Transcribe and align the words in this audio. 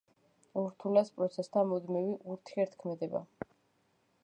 ურთულეს 0.61 1.11
პროცესთა 1.17 1.63
მუდმივი 1.73 2.17
ურთიერთქმედება. 2.37 3.25